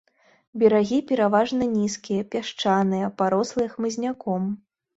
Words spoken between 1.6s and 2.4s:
нізкія,